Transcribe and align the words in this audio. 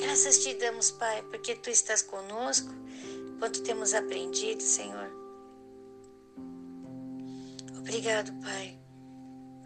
Graças 0.00 0.38
te 0.38 0.54
damos, 0.54 0.90
Pai, 0.92 1.22
porque 1.30 1.54
tu 1.54 1.68
estás 1.68 2.00
conosco, 2.00 2.70
quanto 3.38 3.62
temos 3.62 3.92
aprendido, 3.92 4.62
Senhor. 4.62 5.10
Obrigado, 7.78 8.32
Pai. 8.40 8.78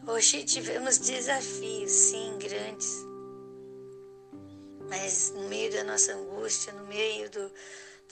Hoje 0.09 0.43
tivemos 0.43 0.99
desafios, 0.99 1.93
sim, 1.93 2.37
grandes. 2.41 2.97
Mas 4.89 5.33
no 5.37 5.49
meio 5.49 5.73
da 5.73 5.85
nossa 5.85 6.13
angústia, 6.15 6.73
no 6.73 6.85
meio 6.89 7.31
do, 7.31 7.53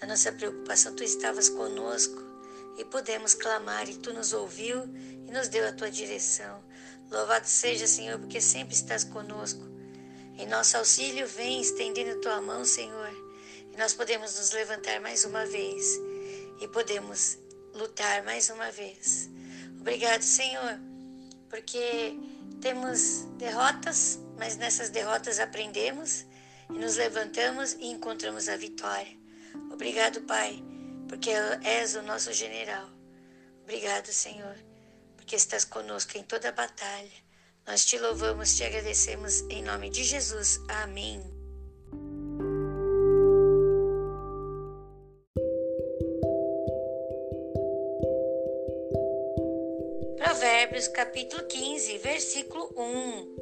da 0.01 0.07
nossa 0.07 0.31
preocupação, 0.31 0.95
tu 0.95 1.03
estavas 1.03 1.49
conosco 1.49 2.23
e 2.79 2.85
pudemos 2.85 3.35
clamar 3.35 3.89
e 3.89 3.97
tu 3.97 4.13
nos 4.13 4.33
ouviu 4.33 4.85
e 5.27 5.31
nos 5.33 5.49
deu 5.49 5.67
a 5.67 5.73
tua 5.73 5.91
direção. 5.91 6.63
Louvado 7.11 7.49
seja, 7.49 7.89
Senhor, 7.89 8.21
porque 8.21 8.41
sempre 8.41 8.75
estás 8.75 9.03
conosco. 9.03 9.72
Em 10.39 10.47
nosso 10.47 10.77
auxílio, 10.77 11.27
vem 11.27 11.61
estendendo 11.61 12.21
tua 12.21 12.41
mão, 12.41 12.65
Senhor, 12.65 13.11
e 13.73 13.77
nós 13.77 13.95
podemos 13.95 14.39
nos 14.39 14.51
levantar 14.53 15.01
mais 15.01 15.25
uma 15.25 15.45
vez 15.47 16.01
e 16.61 16.69
podemos 16.69 17.39
lutar 17.75 18.23
mais 18.23 18.49
uma 18.51 18.71
vez. 18.71 19.29
Obrigado, 19.81 20.23
Senhor, 20.23 20.79
porque 21.49 22.15
temos 22.61 23.25
derrotas, 23.37 24.19
mas 24.39 24.57
nessas 24.57 24.91
derrotas 24.91 25.39
aprendemos 25.39 26.25
e 26.71 26.75
nos 26.75 26.97
levantamos 26.97 27.75
e 27.75 27.87
encontramos 27.87 28.49
a 28.49 28.57
vitória. 28.57 29.17
Obrigado, 29.71 30.23
Pai, 30.23 30.63
porque 31.09 31.31
és 31.63 31.95
o 31.95 32.03
nosso 32.03 32.33
general. 32.33 32.89
Obrigado, 33.63 34.07
Senhor, 34.07 34.57
porque 35.17 35.37
estás 35.37 35.65
conosco 35.65 36.17
em 36.17 36.23
toda 36.23 36.49
a 36.49 36.53
batalha. 36.53 37.32
Nós 37.67 37.85
te 37.85 37.99
louvamos, 37.99 38.57
te 38.57 38.65
agradecemos 38.65 39.41
em 39.49 39.63
nome 39.63 39.89
de 39.89 40.03
Jesus. 40.03 40.61
Amém. 40.69 41.23
Provérbios 50.19 50.89
capítulo 50.89 51.45
15, 51.47 51.99
versículo 51.99 52.73
1. 52.77 53.37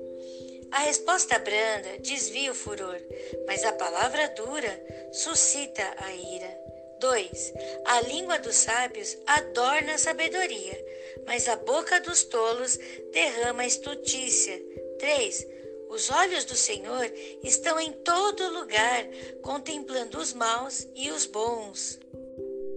A 0.73 0.81
resposta 0.81 1.39
branda 1.39 1.99
desvia 2.01 2.53
o 2.53 2.55
furor, 2.55 3.01
mas 3.47 3.65
a 3.65 3.73
palavra 3.73 4.29
dura 4.29 4.85
suscita 5.13 5.83
a 5.97 6.15
ira. 6.15 6.60
2. 7.01 7.55
A 7.87 8.01
língua 8.03 8.39
dos 8.39 8.55
sábios 8.57 9.17
adorna 9.27 9.95
a 9.95 9.99
sabedoria, 9.99 10.87
mas 11.27 11.49
a 11.49 11.57
boca 11.57 11.99
dos 12.01 12.23
tolos 12.25 12.79
derrama 13.11 13.63
a 13.63 13.67
estutícia. 13.67 14.63
3. 14.99 15.47
Os 15.89 16.11
olhos 16.11 16.45
do 16.45 16.55
Senhor 16.55 17.11
estão 17.43 17.81
em 17.81 17.93
todo 17.93 18.53
lugar, 18.53 19.09
contemplando 19.43 20.19
os 20.19 20.33
maus 20.33 20.87
e 20.95 21.11
os 21.11 21.27
bons. 21.27 21.99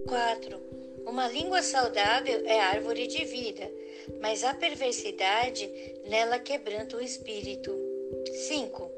4. 0.08 0.60
Uma 1.06 1.28
língua 1.28 1.62
saudável 1.62 2.42
é 2.46 2.58
árvore 2.58 3.06
de 3.06 3.24
vida, 3.26 3.70
mas 4.20 4.42
a 4.42 4.54
perversidade 4.54 5.70
nela 6.06 6.38
quebranta 6.38 6.96
o 6.96 7.00
espírito. 7.00 7.72
5. 8.48 8.90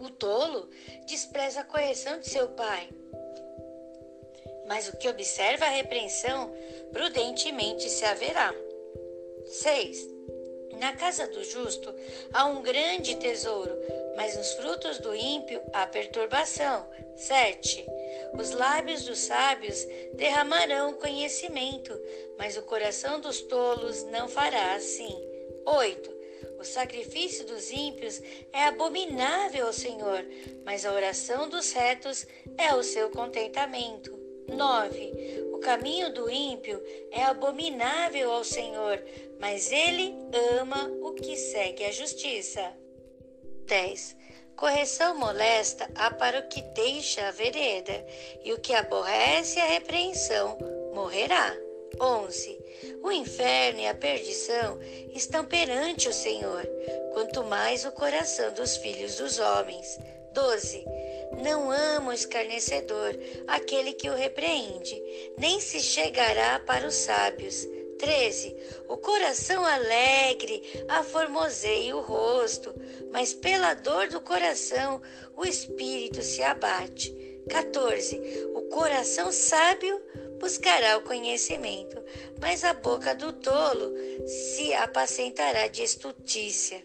O 0.00 0.10
tolo 0.10 0.68
despreza 1.06 1.60
a 1.60 1.64
correção 1.64 2.18
de 2.18 2.28
seu 2.28 2.48
pai, 2.48 2.90
mas 4.66 4.88
o 4.88 4.96
que 4.96 5.08
observa 5.08 5.66
a 5.66 5.70
repreensão 5.70 6.52
prudentemente 6.92 7.88
se 7.88 8.04
haverá. 8.04 8.54
6. 9.46 10.14
Na 10.78 10.92
casa 10.94 11.26
do 11.28 11.44
justo 11.44 11.94
há 12.32 12.46
um 12.46 12.62
grande 12.62 13.16
tesouro, 13.16 13.72
mas 14.16 14.36
nos 14.36 14.52
frutos 14.54 14.98
do 14.98 15.14
ímpio 15.14 15.60
há 15.72 15.86
perturbação. 15.86 16.86
7. 17.16 17.86
Os 18.38 18.50
lábios 18.50 19.04
dos 19.04 19.18
sábios 19.18 19.86
derramarão 20.14 20.94
conhecimento, 20.94 21.98
mas 22.36 22.56
o 22.56 22.62
coração 22.62 23.20
dos 23.20 23.40
tolos 23.42 24.02
não 24.04 24.28
fará 24.28 24.74
assim. 24.74 25.16
8. 25.64 26.14
O 26.58 26.64
sacrifício 26.64 27.46
dos 27.46 27.70
ímpios 27.70 28.20
é 28.52 28.64
abominável 28.64 29.66
ao 29.66 29.72
Senhor, 29.72 30.24
mas 30.64 30.84
a 30.84 30.92
oração 30.92 31.48
dos 31.48 31.72
retos 31.72 32.26
é 32.56 32.74
o 32.74 32.82
seu 32.82 33.10
contentamento. 33.10 34.23
9. 34.54 35.50
O 35.52 35.58
caminho 35.58 36.12
do 36.12 36.30
ímpio 36.30 36.82
é 37.10 37.22
abominável 37.24 38.32
ao 38.32 38.44
Senhor, 38.44 39.02
mas 39.40 39.72
ele 39.72 40.14
ama 40.60 40.90
o 41.02 41.12
que 41.12 41.36
segue 41.36 41.84
a 41.84 41.92
justiça. 41.92 42.72
10. 43.66 44.16
Correção 44.56 45.16
molesta 45.16 45.90
há 45.94 46.10
para 46.10 46.38
o 46.38 46.48
que 46.48 46.62
deixa 46.62 47.26
a 47.26 47.32
vereda, 47.32 48.06
e 48.44 48.52
o 48.52 48.60
que 48.60 48.72
aborrece 48.72 49.58
a 49.58 49.66
repreensão 49.66 50.56
morrerá. 50.94 51.56
11. 52.00 52.58
O 53.02 53.12
inferno 53.12 53.80
e 53.80 53.86
a 53.86 53.94
perdição 53.94 54.78
estão 55.14 55.44
perante 55.44 56.08
o 56.08 56.12
Senhor, 56.12 56.66
quanto 57.12 57.44
mais 57.44 57.84
o 57.84 57.92
coração 57.92 58.52
dos 58.52 58.76
filhos 58.76 59.16
dos 59.16 59.38
homens. 59.38 59.98
12. 60.32 60.84
Não 61.42 61.70
ama 61.70 62.10
o 62.10 62.14
escarnecedor, 62.14 63.16
aquele 63.46 63.92
que 63.92 64.08
o 64.08 64.14
repreende, 64.14 65.00
nem 65.38 65.60
se 65.60 65.80
chegará 65.80 66.60
para 66.60 66.86
os 66.86 66.94
sábios. 66.94 67.66
13. 67.98 68.56
O 68.88 68.96
coração 68.96 69.64
alegre 69.64 70.84
aformoseia 70.88 71.96
o 71.96 72.00
rosto, 72.00 72.74
mas 73.10 73.32
pela 73.32 73.74
dor 73.74 74.08
do 74.08 74.20
coração 74.20 75.00
o 75.36 75.44
espírito 75.44 76.22
se 76.22 76.42
abate. 76.42 77.14
14. 77.48 78.20
O 78.54 78.62
coração 78.62 79.30
sábio 79.30 80.00
buscará 80.38 80.98
o 80.98 81.02
conhecimento, 81.02 82.02
mas 82.40 82.64
a 82.64 82.74
boca 82.74 83.14
do 83.14 83.32
tolo 83.32 83.94
se 84.26 84.74
apacentará 84.74 85.68
de 85.68 85.82
estutícia. 85.82 86.82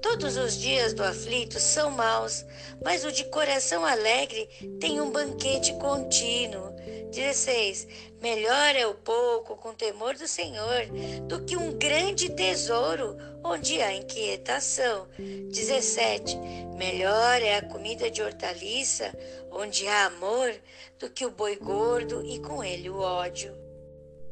Todos 0.00 0.36
os 0.36 0.56
dias 0.56 0.92
do 0.92 1.02
aflito 1.02 1.58
são 1.58 1.90
maus, 1.90 2.44
mas 2.82 3.04
o 3.04 3.10
de 3.10 3.24
coração 3.24 3.84
alegre 3.84 4.48
tem 4.80 5.00
um 5.00 5.10
banquete 5.10 5.72
contínuo. 5.74 6.72
16. 7.10 7.88
Melhor 8.20 8.76
é 8.76 8.86
o 8.86 8.94
pouco 8.94 9.56
com 9.56 9.74
temor 9.74 10.14
do 10.14 10.28
Senhor 10.28 10.86
do 11.26 11.44
que 11.44 11.56
um 11.56 11.76
grande 11.78 12.30
tesouro 12.30 13.16
onde 13.42 13.80
há 13.80 13.92
inquietação. 13.92 15.08
17. 15.18 16.36
Melhor 16.76 17.42
é 17.42 17.56
a 17.56 17.62
comida 17.62 18.10
de 18.10 18.22
hortaliça 18.22 19.12
onde 19.50 19.86
há 19.88 20.06
amor 20.06 20.54
do 20.98 21.10
que 21.10 21.26
o 21.26 21.30
boi 21.30 21.56
gordo 21.56 22.24
e 22.24 22.38
com 22.40 22.62
ele 22.62 22.88
o 22.88 22.98
ódio. 23.00 23.67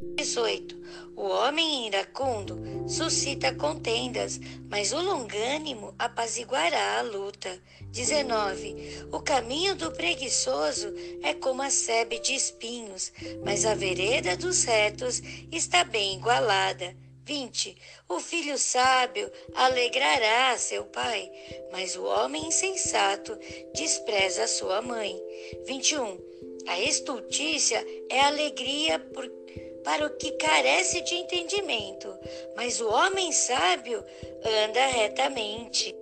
18. 0.00 0.76
O 1.16 1.22
homem 1.22 1.86
iracundo 1.86 2.58
suscita 2.88 3.54
contendas, 3.54 4.38
mas 4.68 4.92
o 4.92 5.00
longânimo 5.00 5.94
apaziguará 5.98 6.98
a 6.98 7.02
luta. 7.02 7.60
19. 7.90 9.06
O 9.10 9.20
caminho 9.20 9.74
do 9.74 9.90
preguiçoso 9.90 10.92
é 11.22 11.32
como 11.32 11.62
a 11.62 11.70
sebe 11.70 12.18
de 12.18 12.34
espinhos, 12.34 13.12
mas 13.42 13.64
a 13.64 13.74
vereda 13.74 14.36
dos 14.36 14.64
retos 14.64 15.22
está 15.50 15.82
bem 15.82 16.16
igualada. 16.16 16.94
20. 17.24 17.76
O 18.08 18.20
filho 18.20 18.56
sábio 18.56 19.28
alegrará 19.54 20.56
seu 20.58 20.84
pai, 20.84 21.28
mas 21.72 21.96
o 21.96 22.04
homem 22.04 22.46
insensato 22.46 23.36
despreza 23.74 24.46
sua 24.46 24.80
mãe. 24.80 25.20
21. 25.66 26.20
A 26.68 26.80
estultícia 26.80 27.84
é 28.10 28.20
alegria 28.20 28.98
por 28.98 29.28
para 29.86 30.04
o 30.04 30.10
que 30.10 30.32
carece 30.32 31.00
de 31.02 31.14
entendimento, 31.14 32.12
mas 32.56 32.80
o 32.80 32.88
homem 32.88 33.30
sábio 33.30 34.04
anda 34.64 34.84
retamente. 34.84 35.94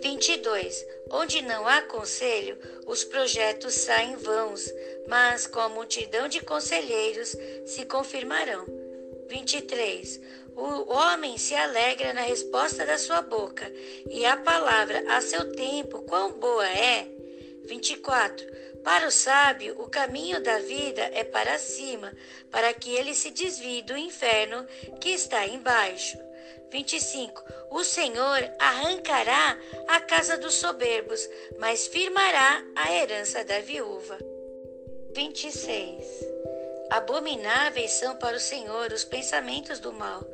22. 0.00 0.86
Onde 1.10 1.42
não 1.42 1.66
há 1.66 1.82
conselho, 1.82 2.56
os 2.86 3.02
projetos 3.02 3.74
saem 3.74 4.14
vãos, 4.14 4.72
mas 5.08 5.48
com 5.48 5.58
a 5.58 5.68
multidão 5.68 6.28
de 6.28 6.40
conselheiros 6.40 7.36
se 7.64 7.84
confirmarão. 7.86 8.64
23. 9.28 10.20
O 10.54 10.92
homem 10.92 11.36
se 11.36 11.56
alegra 11.56 12.14
na 12.14 12.20
resposta 12.20 12.86
da 12.86 12.98
sua 12.98 13.20
boca, 13.20 13.68
e 14.08 14.24
a 14.24 14.36
palavra 14.36 15.02
a 15.08 15.20
seu 15.20 15.52
tempo, 15.56 16.02
quão 16.02 16.38
boa 16.38 16.68
é. 16.68 17.08
24. 17.64 18.46
Para 18.86 19.08
o 19.08 19.10
sábio, 19.10 19.74
o 19.80 19.90
caminho 19.90 20.40
da 20.40 20.60
vida 20.60 21.10
é 21.12 21.24
para 21.24 21.58
cima, 21.58 22.12
para 22.52 22.72
que 22.72 22.94
ele 22.94 23.16
se 23.16 23.32
desvie 23.32 23.82
do 23.82 23.96
inferno 23.96 24.64
que 25.00 25.08
está 25.08 25.44
embaixo. 25.44 26.16
25. 26.70 27.42
O 27.72 27.82
Senhor 27.82 28.48
arrancará 28.60 29.58
a 29.88 29.98
casa 29.98 30.38
dos 30.38 30.54
soberbos, 30.54 31.28
mas 31.58 31.88
firmará 31.88 32.64
a 32.76 32.94
herança 32.94 33.44
da 33.44 33.58
viúva. 33.58 34.18
26. 35.16 36.06
Abomináveis 36.88 37.90
são 37.90 38.14
para 38.14 38.36
o 38.36 38.40
Senhor 38.40 38.92
os 38.92 39.02
pensamentos 39.02 39.80
do 39.80 39.92
mal, 39.92 40.24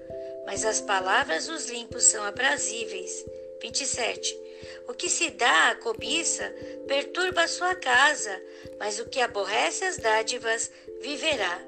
mas 0.45 0.67
as 0.67 0.79
palavras 0.79 1.47
dos 1.47 1.71
limpos 1.71 2.05
são 2.05 2.23
aprazíveis. 2.23 3.25
27. 3.63 4.52
O 4.89 4.95
que 4.95 5.09
se 5.09 5.31
dá 5.31 5.71
à 5.71 5.75
cobiça 5.75 6.53
perturba 6.87 7.43
a 7.43 7.49
sua 7.49 7.75
casa, 7.75 8.43
mas 8.79 8.99
o 8.99 9.09
que 9.09 9.21
aborrece 9.21 9.85
as 9.85 9.97
dádivas 9.97 10.71
viverá. 11.01 11.61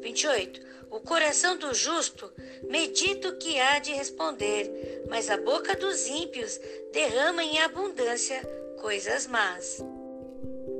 28. 0.00 0.60
O 0.90 1.00
coração 1.00 1.56
do 1.56 1.72
justo 1.72 2.30
medita 2.64 3.28
o 3.28 3.38
que 3.38 3.58
há 3.58 3.78
de 3.78 3.92
responder, 3.92 5.04
mas 5.08 5.30
a 5.30 5.38
boca 5.38 5.74
dos 5.74 6.06
ímpios 6.06 6.60
derrama 6.92 7.42
em 7.42 7.58
abundância 7.60 8.42
coisas 8.80 9.26
más. 9.26 9.78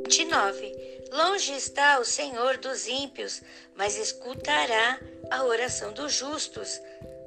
29. 0.05 1.01
Longe 1.13 1.55
está 1.55 1.99
o 1.99 2.05
Senhor 2.05 2.59
dos 2.59 2.87
ímpios, 2.87 3.43
mas 3.75 3.97
escutará 3.97 5.01
a 5.31 5.45
oração 5.45 5.93
dos 5.93 6.13
justos. 6.13 6.81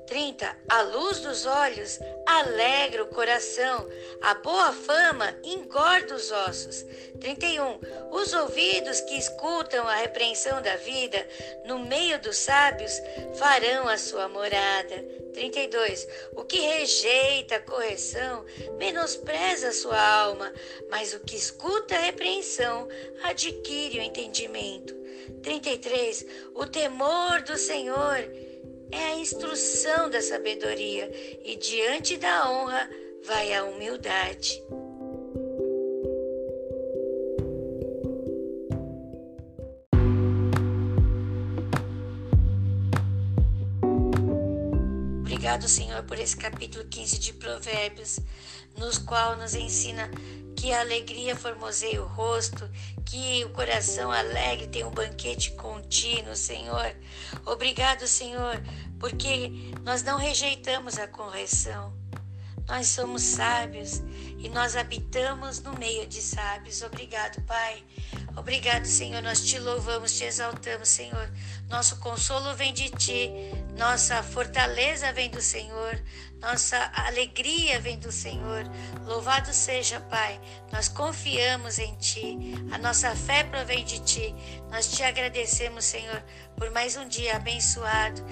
30. 0.08 0.58
A 0.70 0.82
luz 0.82 1.20
dos 1.20 1.46
olhos 1.46 2.00
alegra 2.26 3.04
o 3.04 3.08
coração, 3.08 3.88
a 4.22 4.34
boa 4.36 4.72
fama 4.72 5.36
engorda 5.44 6.16
os 6.16 6.32
ossos. 6.32 6.86
31. 7.20 7.80
Os 8.12 8.34
ouvidos 8.34 9.02
que 9.02 9.18
escutam 9.18 9.88
a 9.88 9.96
repreensão 9.96 10.62
da 10.62 10.76
vida 10.78 11.28
no 11.66 11.80
meio 11.80 12.20
dos 12.20 12.38
sábios 12.38 12.94
farão 13.38 13.88
a 13.88 13.98
sua 13.98 14.28
morada. 14.28 15.04
32. 15.34 16.08
O 16.34 16.44
que 16.44 16.60
rejeita 16.60 17.56
a 17.56 17.62
correção 17.62 18.46
menospreza 18.78 19.70
a 19.70 19.74
sua 19.74 20.00
alma, 20.00 20.54
mas 20.90 21.14
o 21.14 21.20
que 21.20 21.36
escuta 21.36 21.96
a 21.96 22.00
repreensão 22.00 22.88
adquire 23.24 24.00
o 24.00 24.04
entendimento. 24.04 24.94
33. 25.42 26.26
O 26.54 26.66
temor 26.66 27.42
do 27.42 27.58
Senhor 27.58 28.18
é 28.96 29.08
a 29.08 29.16
instrução 29.18 30.10
da 30.10 30.22
sabedoria, 30.22 31.12
e 31.44 31.56
diante 31.58 32.18
da 32.18 32.50
honra 32.50 32.90
vai 33.26 33.54
a 33.54 33.64
humildade. 33.66 34.64
Obrigado, 45.20 45.68
Senhor, 45.68 46.04
por 46.04 46.18
esse 46.18 46.36
capítulo 46.38 46.86
15 46.86 47.20
de 47.20 47.34
Provérbios, 47.34 48.20
nos 48.78 48.98
qual 48.98 49.38
nos 49.38 49.54
ensina 49.54 50.10
que 50.56 50.72
a 50.72 50.80
alegria 50.80 51.36
formoseia 51.36 52.02
o 52.02 52.08
rosto, 52.08 52.70
que 53.06 53.44
o 53.46 53.50
coração 53.50 54.12
alegre 54.12 54.68
tem 54.68 54.84
um 54.84 54.92
banquete 54.92 55.52
contínuo, 55.52 56.36
Senhor. 56.36 56.96
Obrigado, 57.46 58.08
Senhor, 58.08 58.62
porque 59.00 59.52
nós 59.84 60.02
não 60.04 60.18
rejeitamos 60.18 60.98
a 60.98 61.08
correção. 61.08 61.94
Nós 62.68 62.88
somos 62.88 63.22
sábios 63.22 64.02
e 64.40 64.50
nós 64.50 64.76
habitamos 64.76 65.62
no 65.62 65.78
meio 65.78 66.08
de 66.08 66.22
sábios. 66.22 66.82
Obrigado, 66.82 67.42
Pai. 67.44 67.84
Obrigado, 68.36 68.86
Senhor. 68.86 69.22
Nós 69.22 69.42
te 69.42 69.58
louvamos, 69.60 70.18
te 70.18 70.26
exaltamos, 70.26 70.90
Senhor. 70.90 71.30
Nosso 71.70 71.98
consolo 71.98 72.54
vem 72.56 72.74
de 72.74 72.90
ti, 72.90 73.32
nossa 73.78 74.22
fortaleza 74.22 75.12
vem 75.14 75.30
do 75.30 75.42
Senhor, 75.42 76.00
nossa 76.40 76.92
alegria 76.94 77.80
vem 77.80 77.98
do 77.98 78.12
Senhor. 78.12 78.66
Louvado 79.06 79.52
seja, 79.54 80.00
Pai. 80.02 80.40
Nós 80.72 80.88
confiamos 80.88 81.80
em 81.80 81.96
Ti. 81.96 82.38
A 82.72 82.78
nossa 82.78 83.16
fé 83.16 83.44
provém 83.44 83.84
de 83.84 84.00
Ti. 84.02 84.36
Nós 84.70 84.92
te 84.92 85.02
agradecemos, 85.02 85.86
Senhor, 85.86 86.24
por 86.56 86.70
mais 86.72 86.98
um 86.98 87.08
dia 87.08 87.38
abençoado. 87.38 88.24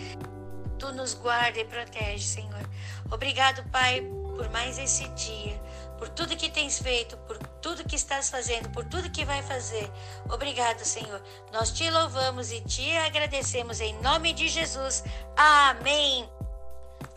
Tu 0.78 0.92
nos 0.94 1.14
guarda 1.14 1.60
e 1.60 1.66
protege, 1.66 2.24
Senhor. 2.24 2.70
Obrigado, 3.10 3.64
Pai, 3.70 4.02
por 4.36 4.50
mais 4.50 4.78
esse 4.78 5.08
dia, 5.10 5.60
por 5.98 6.10
tudo 6.10 6.36
que 6.36 6.50
tens 6.50 6.80
feito, 6.80 7.16
por 7.18 7.38
tudo 7.64 7.86
que 7.86 7.96
estás 7.96 8.30
fazendo, 8.30 8.70
por 8.70 8.84
tudo 8.84 9.10
que 9.10 9.24
vai 9.24 9.42
fazer. 9.42 9.90
Obrigado, 10.30 10.84
Senhor. 10.84 11.24
Nós 11.54 11.72
te 11.72 11.90
louvamos 11.90 12.52
e 12.52 12.60
te 12.60 12.96
agradecemos 12.98 13.80
em 13.80 14.00
nome 14.02 14.34
de 14.34 14.50
Jesus. 14.50 15.02
Amém. 15.38 16.30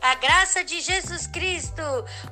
A 0.00 0.14
graça 0.14 0.62
de 0.62 0.81
Jesus 0.81 1.26
Cristo, 1.26 1.82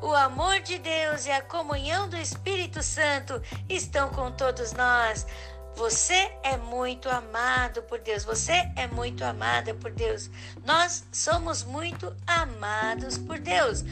o 0.00 0.14
amor 0.14 0.60
de 0.60 0.78
Deus 0.78 1.26
e 1.26 1.32
a 1.32 1.42
comunhão 1.42 2.08
do 2.08 2.16
Espírito 2.16 2.82
Santo 2.84 3.42
estão 3.68 4.10
com 4.10 4.30
todos 4.30 4.72
nós. 4.72 5.26
Você 5.74 6.30
é 6.44 6.56
muito 6.56 7.08
amado 7.10 7.82
por 7.82 7.98
Deus. 7.98 8.22
Você 8.22 8.52
é 8.76 8.86
muito 8.86 9.24
amada 9.24 9.74
por 9.74 9.90
Deus. 9.90 10.30
Nós 10.64 11.04
somos 11.10 11.64
muito 11.64 12.14
amados 12.26 13.18
por 13.18 13.40
Deus. 13.40 13.82